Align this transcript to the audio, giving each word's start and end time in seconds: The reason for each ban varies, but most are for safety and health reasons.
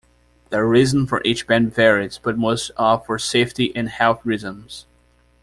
The 0.49 0.63
reason 0.63 1.05
for 1.05 1.21
each 1.23 1.45
ban 1.45 1.69
varies, 1.69 2.17
but 2.17 2.35
most 2.35 2.71
are 2.75 3.01
for 3.05 3.19
safety 3.19 3.71
and 3.75 3.87
health 3.87 4.25
reasons. 4.25 4.87